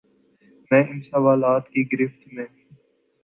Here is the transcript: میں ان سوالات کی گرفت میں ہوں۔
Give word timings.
میں 0.71 0.83
ان 0.83 1.01
سوالات 1.01 1.69
کی 1.69 1.83
گرفت 1.91 2.33
میں 2.33 2.43
ہوں۔ 2.43 2.75